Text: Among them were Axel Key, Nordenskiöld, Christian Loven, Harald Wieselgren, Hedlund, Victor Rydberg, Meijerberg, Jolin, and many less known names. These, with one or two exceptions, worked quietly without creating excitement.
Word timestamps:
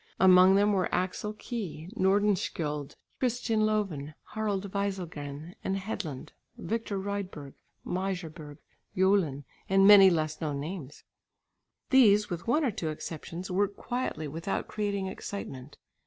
Among 0.19 0.55
them 0.55 0.73
were 0.73 0.89
Axel 0.91 1.33
Key, 1.33 1.87
Nordenskiöld, 1.95 2.95
Christian 3.19 3.67
Loven, 3.67 4.15
Harald 4.33 4.71
Wieselgren, 4.71 5.53
Hedlund, 5.63 6.29
Victor 6.57 6.97
Rydberg, 6.97 7.53
Meijerberg, 7.85 8.57
Jolin, 8.97 9.43
and 9.69 9.85
many 9.85 10.09
less 10.09 10.41
known 10.41 10.59
names. 10.59 11.03
These, 11.91 12.31
with 12.31 12.47
one 12.47 12.65
or 12.65 12.71
two 12.71 12.89
exceptions, 12.89 13.51
worked 13.51 13.77
quietly 13.77 14.27
without 14.27 14.67
creating 14.67 15.05
excitement. 15.05 15.77